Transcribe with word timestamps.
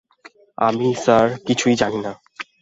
আমি 0.57 0.87
স্যার 0.95 1.27
কিছুই 1.47 1.75
জানি 1.75 1.99
না। 2.05 2.11